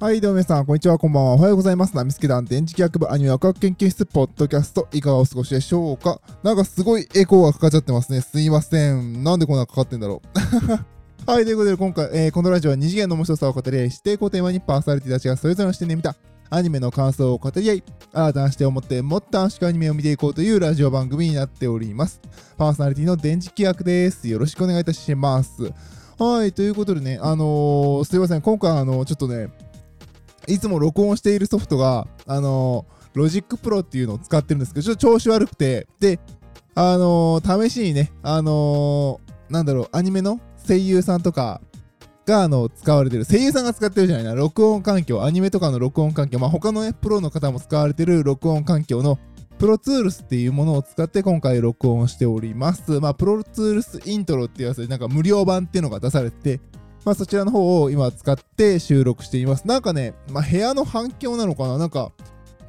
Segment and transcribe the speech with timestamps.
[0.00, 1.32] はい、どうも皆さん、こんにちは、こんばんは。
[1.34, 1.94] おはようございます。
[1.94, 6.22] ナミスケ団電磁気学部アニメワクワク研究室ポッドキャスト、いかがお過ごしでしょうか？
[6.42, 8.22] なんかすごいエコーがかかっちゃってますね。
[8.22, 9.22] すいません。
[9.22, 10.22] なんでこんなかかってんだろ
[11.26, 11.28] う。
[11.30, 16.16] はい、ということで今回、えーこのラジオは二次元の面白さを語り合い、指定校テーマにパーソナリティたちがそれぞれの視点で見た
[16.48, 22.22] アニメの感想を語り合い、新たな視点を持ってもっと楽しくアニメを見ていこうというラジオ番組になっております。
[22.56, 24.26] パーソナリティの電磁気学です。
[24.28, 25.70] よろしくお願いいたします。
[26.18, 29.50] はい、ということでね、あのーすいません、今回、あのちょっとね、
[30.52, 36.18] いつも録音しているソフトが、あのー、 Logic Pro っていうのを使ってるんですけど、ちょっと調子悪くて、で、
[36.74, 41.60] あのー試しにね、あのーなんだろう、アニメの声優さんとか
[42.24, 49.18] が、あの、使われてる、声優さんが使ってるじゃないな、録音環境、アニメとかの録音環境、まあ、他のね、プロの方も使われてる録音環境の、
[49.58, 52.98] Pro Tools っていうものを使って今回録音しております。
[52.98, 56.60] まあ、 Pro Tools Intro っていうやつで、なんか無料版っていうのが出されてて、
[57.04, 59.66] まあ、そちらの方を今使って収録しています。
[59.66, 62.12] なんかね、まあ、部屋の反響なのかななんか、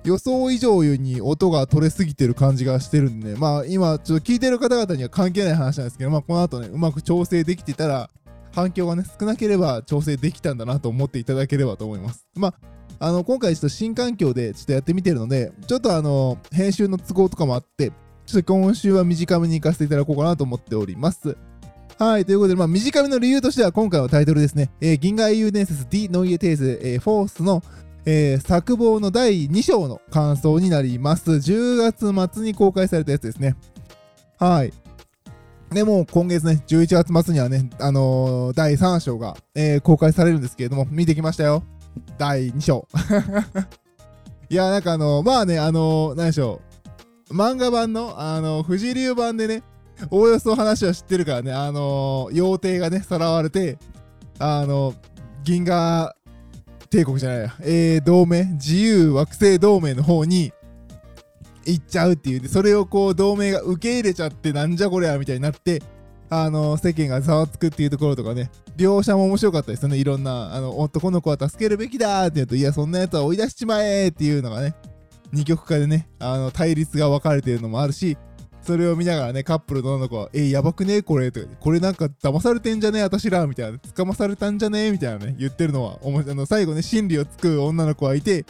[0.03, 8.09] 予想以上に音が取れすぎてる感じがしてるんでね、まあ今ちょっと聞いてる方々には関係ない話なんですけど、まあこの後ね、うまく調整できてたら、
[8.53, 12.27] 反響がね、少なければ調整できたんだなと思っていただければと思います。
[12.35, 12.53] まあ、
[12.99, 17.91] あの、今回ちょっと新環境でちょっとやってみてるので、ちょっとあの、編集の都合とかもあって、
[18.25, 21.37] ちょっと今週は短めに行かせていただこうかなと思っております。
[22.01, 27.61] はい、ということで、まあ、短めの理由としては、今回のタイトルですね、えー銀河英雄伝説 D ノイエテーゼ、えーフォースの、
[28.07, 31.29] えー作望の第2章の感想になります。
[31.29, 31.77] 10
[32.11, 33.55] 月末に公開されたやつですね。
[34.39, 34.73] はい。
[35.71, 41.61] で、も今月ね、11月末にはね、あのー第3章が、えー公開されるんですけれども、見てきましたよ。
[42.17, 42.87] 第2章。
[44.49, 46.61] いや、なんかあのーまあね、あのー何でしょ
[47.29, 47.35] う。
[47.35, 49.61] 漫画版の、あのー、藤流版でね、
[50.09, 53.77] おおよそ話は知ってるからね、あのー、妖帝がね、さらわれて、
[54.39, 54.95] あの
[55.43, 56.15] 銀河
[56.89, 60.51] 帝国じゃないや、えー、同盟、自由惑星同盟の方に
[61.65, 65.81] 行っちゃうっていう、でそれをこう、同盟が受け入れちゃって、なんじゃこりゃみたいになって、
[66.29, 74.75] あの世間がざわつくっていうところとかね、両者も面白かったですよね、いろんな、あの、男の子は助けるべきだーって言うと、いや、そんなやつは追い出しちまえーっていうのがね、
[75.31, 78.17] 二極化でね、あの、対立が分かれてるのもあるし、
[78.63, 81.01] それを見ながらね、カップルの女の子は、えやばくね？
[81.01, 82.99] これとか、これなんか騙されてんじゃね？
[82.99, 84.85] え私らみたいな、捕まされたんじゃね？
[84.87, 88.45] えみたいなね、言ってるのは、あの最後ね、真理をつく女の子がいて、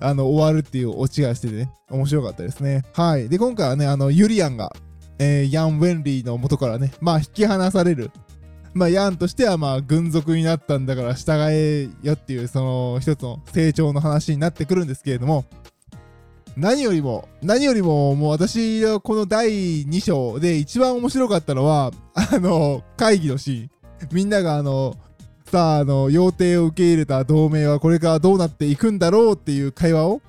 [0.00, 2.82] あの、終わるっていうオチがしててね、面白かったですね。
[2.92, 3.28] はい。
[3.28, 4.74] で、今回はね、あの、ユリアンが、
[5.18, 8.10] えーヤン・ウェンリーの元からね、まあ、引き離される。
[8.74, 15.44] まあ、ヤンとしては、まあ、軍属になったんだから従えよっていう、その、一つの成長の話になってくるんですけれども、
[16.56, 23.70] 何よりも、何よりも、もう私はこの第2章で一番面白かったのは、あの、会議のシーン。
[24.12, 24.94] みんながあの、
[25.46, 30.20] さあ、あの、要帝を受け入れた同盟はこれからどうなっていくんだろうっていう会話を、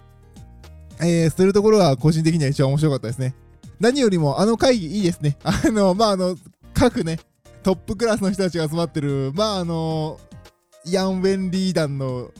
[1.01, 3.35] えー、するところが個人的には一番面白かったですね。
[3.79, 5.37] 何よりも、あの会議いいですね。
[5.43, 6.37] あの、まあ、あの、
[6.73, 7.19] 各ね、
[7.63, 10.19] トップクラスの人たちが集まってる、まあ、あの、
[10.85, 12.31] ヤン・ウェンリー団の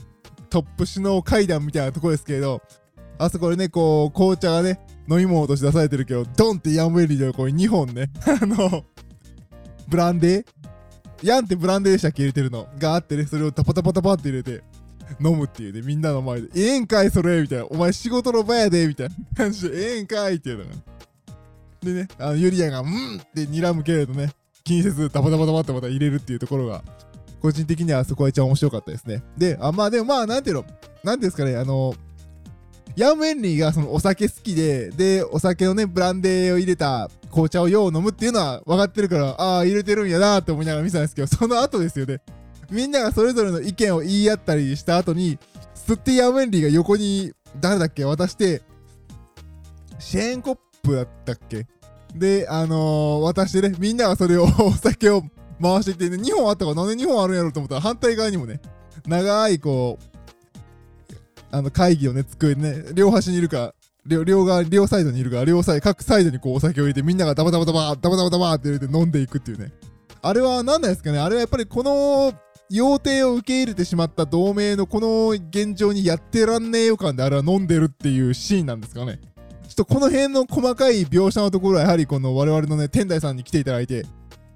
[0.48, 2.62] トップ首脳会談みたいなとこですけれど、
[3.18, 8.84] あそこでね、こう、紅茶がね、飲み物として出されてるけど、ドンってヤンウェリーでこう2本ね、 あの、
[9.88, 10.46] ブランデー？
[11.22, 14.62] ヤンってブランデーでしたっけ入れてるのがあってね、それをタパタパタパって入れて、
[15.20, 20.70] 飲むっていうね、みんなの前で、ええんかいそれみたいな、お前仕事の場やでみたいな感じで、ええんかいっていうのが。
[21.82, 24.30] でね、あのユリアが、うんって睨むけれどね、
[24.64, 26.82] 気にせずタパタパタパってまた入れるっていうところが、
[27.40, 29.22] 個人的にはそこは一番面白かったですね。
[29.36, 30.64] で、あまあでもまあ、なんていうの、
[31.02, 31.94] なんですかね、あの、
[32.96, 42.20] ヤン・ウェンリーがそのお酒好きで、で、お酒のね、ブランデーを入れた紅茶をよう飲むっていうのは分かってるから、ああ、入れてるんやなって思いながら見てたんですけど、その後ですよね。
[42.70, 45.38] みんながそれぞれの意見を言い合ったりした後に、
[45.74, 48.62] スティヤン・ウェンリーが横に、誰だっけ渡して、
[49.98, 51.66] シェーンコップだったっけ？
[52.14, 55.22] で、あのー、渡してね、みんながそれを、 お酒を
[55.60, 58.60] 回していってね、2本あったからなんで2本あるんやろうと思ったら、反対側にもね、
[59.06, 60.13] 長いこう、
[61.54, 63.74] あの会議をね、机ね、両端にいるか、
[64.06, 69.72] 両両側、両サイドにいるから、両サイド、各サイドにこうお酒を入れて、みんながダバダバダバ、ダバダバダバって入れて飲んでいくっていうね。
[70.20, 71.18] あれは何なんですかね？
[71.18, 72.34] あれはやっぱりこの、
[72.70, 79.20] 要帝を受け入れてしまった同盟のこの現状にやってらんねえ予感であれは飲んでるっていうシーンなんですかね？
[79.68, 84.06] ちょっとこの辺の細かい描写のところはやはりこの我々のね、天台さんに来ていただいて、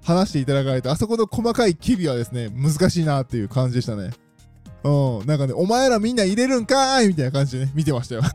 [0.03, 4.11] 話していただかないと、あそこの細かい機微はですね、難しいなっていう感じでしたね。
[4.89, 8.23] うん、なんかね、お前らみんな入れるんかーいみたいな感じでね、見てましたよ。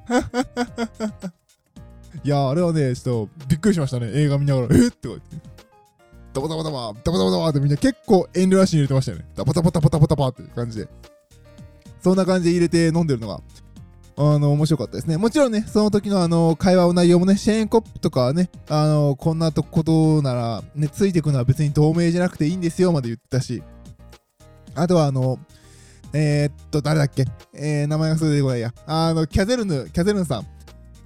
[2.24, 4.88] いや、あれはね、ちょっとびっくりしましたね、映画見ながら、えっ？
[4.88, 5.24] って言って。
[6.34, 9.26] ダバダバダバ、ダバダバダバってみんな結構遠慮なしに入れてましたよね。
[9.36, 10.88] ダバダバダバダバダバって感じで。
[12.02, 13.42] そんな感じで入れて飲んでるのが、
[14.16, 15.18] あの、面白かったですね。
[15.18, 23.64] もちろんね、その時のあの、会話の内容もね、シェーンコップとかね、あの、こんなことなら、ね、ついてくのは別に同盟じゃなくていいんですよ、まで言ったし、
[24.76, 25.40] あとはあの、
[26.14, 27.26] えー、っと、誰だっけ？
[27.54, 28.74] えー、名前がすぐ出てこないや。
[28.86, 30.48] あの、キャゼルヌ、キャゼルヌさん。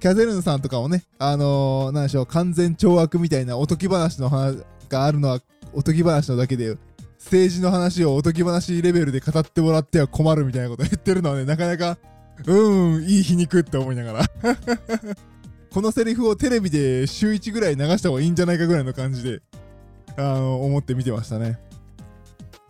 [0.00, 4.58] キャゼルヌさんとかもね、あのー、なんでしょう、完全懲悪みたいなおとぎ話の話
[4.88, 5.40] があるのは、
[5.72, 6.76] おとぎ話のだけで、
[7.18, 11.98] 政治の話をおとぎ話レベルで語ってもらっては困るみたいなこと言ってるのはね、なかなか、
[12.46, 14.24] うん、いい皮肉って思いながら
[15.72, 19.42] このセリフをテレビで週1ぐらい流した方がいいんじゃないかぐらいの感じで、
[20.16, 21.58] あの、思って見てましたね。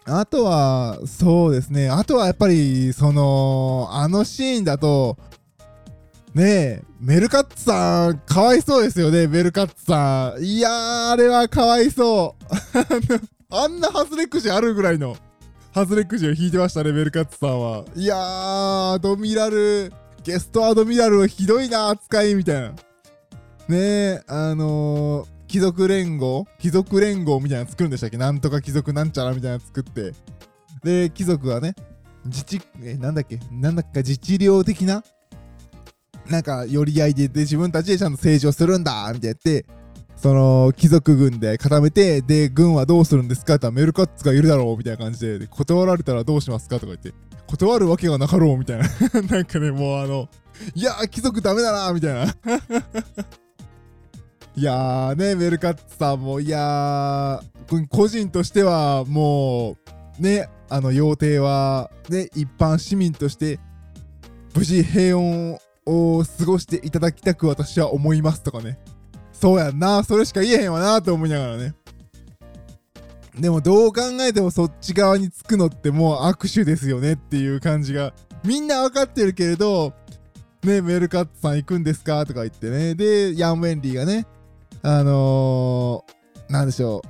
[0.08, 1.90] あとは、そうですね。
[1.90, 5.18] あとはやっぱり、その、あのシーンだと、
[6.34, 10.42] ねえ、メルカッツさん、かわいそうですよね、メルカッツさん。
[10.42, 12.44] いやー、あれはかわいそう。
[13.50, 15.16] あんな外れくじあるぐらいの
[15.74, 17.84] 外れくじを引いてましたね、メルカッツさんは。
[17.94, 22.68] いやー、アドミラル、ゲストアドミラルはひどいな、扱い、みたいな。
[22.68, 22.76] ね
[23.70, 26.46] え、あのー、貴族連合？
[26.60, 28.16] 貴族連合みたいなの作るんでしたっけ？
[28.18, 30.12] なんとか貴族なんちゃらみたいなの作って。
[30.84, 31.74] で、貴族はね、
[32.26, 33.40] 自治、え、なんだっけ？
[33.50, 35.02] なんだっけ自治領的な
[36.28, 39.64] なんか、寄り合いでで自分たちでちゃんと政治をするんだみたいなって、
[40.14, 43.54] その、貴族軍で固めて、で、軍はどうするんですか？
[43.54, 46.74] って言ったらメルカッツがいるだろうみたいな感じで、で断られたらどうしますか？
[46.78, 47.14] とか言って、
[47.46, 48.84] 断るわけがなかろうみたいな。
[49.30, 50.28] なんかね、もうあの、
[50.74, 52.34] いや、貴族ダメだなみたいな。
[54.58, 59.76] いやーね、メルカッツさんも、いやー、個人としてはも
[60.18, 63.60] う、ね、あの、要帝は、ね、一般市民として、
[64.56, 68.80] 無事平穏を過ごしていただきたく私は思いますとかね。
[69.30, 71.74] そうやんな、それしか言えへんわなと思いながらね。
[73.38, 78.12] でもどう考えてもそっち側につくのってもう握手ですよねっていう感じが、
[78.42, 79.92] みんなわかってるけれど、
[80.64, 82.96] ね、メルカッツさん行くんですかとか言ってね。
[82.96, 84.26] で、ヤン・ウェンリーがね、
[84.82, 87.02] あのー、なんでしょ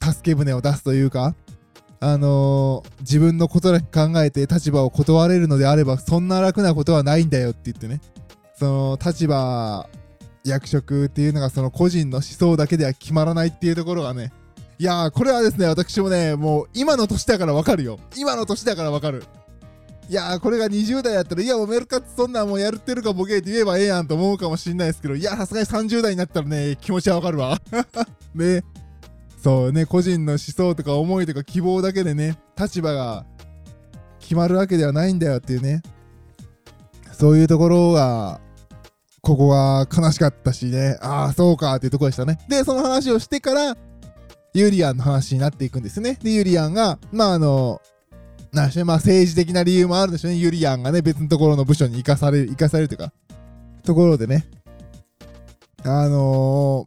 [0.00, 1.34] う、助け舟を出すというか、
[2.00, 8.00] あのー、自分のことだけ考えて立場を断れるのであれば、そんな楽なことはないんだよって言ってね、
[8.54, 9.88] その立場、
[10.44, 14.32] 役職っていうのがその個人の思想だけでは決まらないっていうところがね、
[14.78, 17.98] いやー、これはですね、私もね、もう今の年だからわかるよ。
[18.16, 19.24] 今の年だからわかる。
[20.08, 27.60] いやー、これが20代やったら、いや、もうメルカツそんなんもうやるってるかボケって言えばええやんと思うかもしんないですけど、いや、さすがに30代になったらね、気持ちはわかるわ。
[28.34, 28.64] ね。
[29.42, 33.26] そうね、個人の思想とか思いとか希望だけでね、立場が
[34.18, 35.82] 決まるわけではないんだよっていうね。
[37.12, 38.40] そういうところが、
[39.20, 42.38] ここが悲しかったしね、ああ、そうかっていうところでしたね。
[42.48, 43.76] で、その話をしてから、
[44.54, 46.18] ユリアンの話になっていくんですね。
[46.22, 47.80] で、ユリアンが、まああの、
[48.52, 50.38] なし、まあ政治的な理由もあるでしょうね。
[50.38, 53.12] ユリアンがね、別のところの部署に行かされる、行かされるというか、
[53.82, 54.46] ところでね、
[55.84, 56.86] あの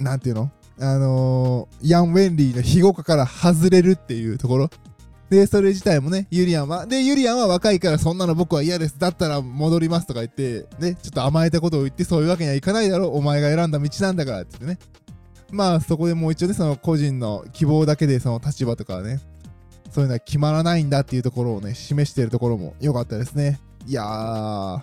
[0.00, 0.50] ー、なんていうの？
[0.80, 4.70] あのー、ヤン・ウェンリーの庇護下から外れるっていうところ。
[5.30, 8.98] で、それ自体もね、ユリアンは、で、ユリアンは若いからそんなの僕は嫌です。
[8.98, 13.16] だったら戻りますとか言って、ね、ちょっと甘えたことを言って、そういうわけにはいかないだろう。
[13.16, 14.88] お前が選んだ道なんだからって言ってね。
[15.50, 19.20] まあ、そこでもう一応ね、その個人の希望だけでその立場とかね、
[19.92, 23.60] そういうのは決まらないんだっていうところをね、示しているところも良かったですね。
[23.86, 24.80] いやー。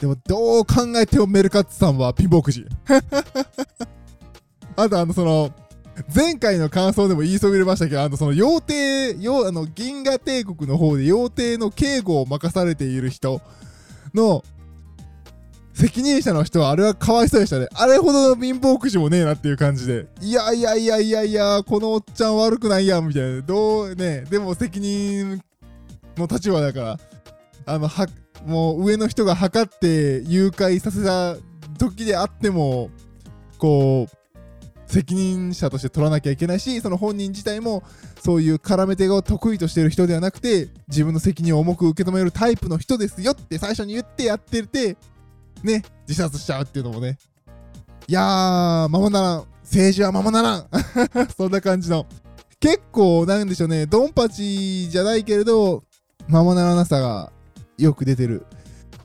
[0.00, 2.64] でも、どう考えてもメルカッツさんはピンボーくじ。
[4.76, 5.50] あと、あの、その、
[6.14, 13.40] 前回の感想でも言いそびれましたけど、あの、その、妖帝、よあの、銀河帝国の方で妖帝の警護を任されている人
[14.14, 14.44] の、
[15.76, 17.68] 責任者の人はあれはかわいそうでしたね。
[17.74, 20.06] あれほどの貧乏くじもねえなっていう感じで。
[20.22, 23.42] いやいやいやいやいや、このおっちゃん悪くないやんみたいな。
[23.42, 25.38] どうね、でも責任
[26.16, 26.98] の立場だから、
[27.66, 28.06] あの、は、
[28.46, 31.36] もう上の人が測って誘拐させた
[31.78, 32.88] 時であっても、
[33.58, 37.82] こう、責任者として取らなきゃいけないし、その本人自体も
[38.22, 44.96] そういう絡め手が得意としてる人ではなくて、自分の責任を重く受け止めるタイプの人ですよって最初に言ってやってて、
[45.62, 47.18] ね、自殺しちゃうっていうのもね。
[48.08, 49.44] いやー、ままならん。
[49.62, 50.66] 政治はままならん。
[51.36, 52.06] そんな感じの。
[52.60, 55.84] 結構、なんでしょうね、ドンパチじゃないけれど、
[56.28, 57.32] ままならなさが
[57.78, 58.46] よく出てる。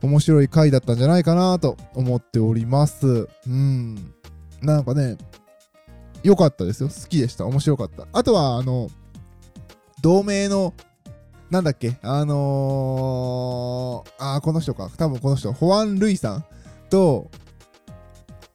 [0.01, 3.27] 面白い回だったんじゃないかなと思っております。
[3.46, 4.13] うん。
[4.62, 5.17] なんかね、
[6.24, 6.89] 良かったですよ。
[6.89, 7.46] 好きでした。
[7.46, 8.08] 面白かった。
[8.12, 8.89] あとは、あの、
[10.01, 10.74] 同盟の
[11.51, 11.98] なんだっけ？
[12.01, 14.89] あのー、あ、この人か。
[14.98, 15.51] 多分この人。
[15.51, 16.46] ホアン・ルイさん
[16.89, 17.29] と、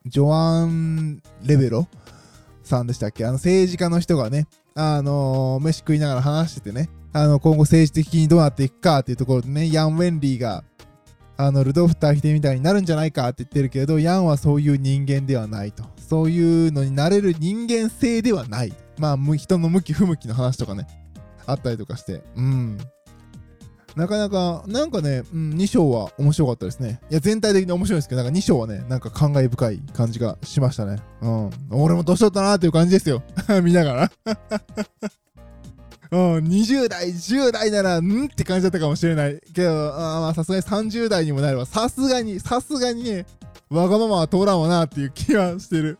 [0.07, 1.87] ジョアン・レベロ
[2.63, 3.23] さんでしたっけ？
[3.23, 10.63] あの政治家の人がね、あのー飯食いながら話しててね、あの、今後政治的にどうなっていくかっていうところでね、ヤン・ウェンリーが、
[11.37, 15.83] あの、ルドフ・ターヒテみたいになるんじゃないかって言ってるけど、ヤンはそういう人間ではないと。
[15.97, 18.73] そういうのになれる人間性ではない。
[18.97, 20.87] まあ、人の向き不向きの話とかね、
[21.47, 22.77] あったりとかして、うん。
[23.97, 27.01] なかなか、なんかね、うん、2章は面白かったですね。
[27.09, 31.01] いや、全体的に面白いですけど、なんか2章はね、なんか感慨深い感じがしましたね。
[31.21, 31.49] うん。
[31.71, 33.23] 俺も年取ったなーっていう感じですよ。
[33.63, 34.11] 見ながら。
[36.11, 39.41] うん、20代、10代なら、んって感じだったかもしれない。
[39.53, 43.25] けど、あまあ、さすがに30代にもなれば、さすがに、さすがにね、
[43.69, 45.97] わがままは通らんわなっていう気はしてる、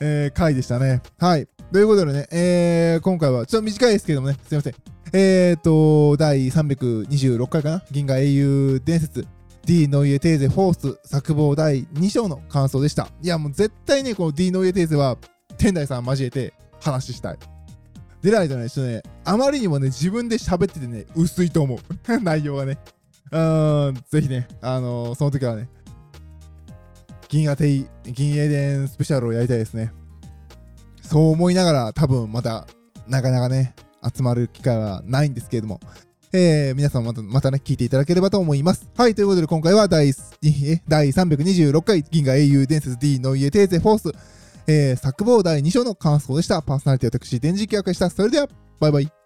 [0.00, 1.02] えー、回でしたね。
[1.18, 1.48] はい。
[1.72, 4.74] ということでね、えー、今回はちょっと短いですけどもね、すいません。
[5.12, 7.82] えーと、第326回かな？
[7.92, 9.24] 銀河英雄伝説
[9.64, 13.06] D の家テーゼフォース作望第2章の感想でした。
[13.22, 15.16] いや、もう絶対ね、この D の家テーゼは
[15.58, 17.38] 天台さん交えて話したい。
[18.20, 21.78] でないとね、ちょっとね、あまりにもね、自分で喋っててね、薄いと思う。
[22.20, 22.78] 内容がね。
[23.30, 25.68] うーん、ぜひね、あのーその時はね、
[27.28, 29.92] 銀河帝、銀英伝スペシャルをやりたいですね。
[31.10, 32.68] そう思いながら、多分また、
[33.08, 33.74] なかなかね、
[34.14, 35.80] 集まる機会はないんですけれども、
[36.32, 38.88] えー、皆さんまたまたね、聞いていただければと思います。
[38.96, 40.12] はい、ということで今回は第
[40.86, 44.12] 第326回銀河英雄伝説 D の家テーゼフォース、
[44.68, 46.62] えー、作望第2章の感想でした。
[46.62, 48.08] パーソナリティ私、電磁気役でした。
[48.08, 48.48] それでは、
[48.78, 49.19] バイバイ。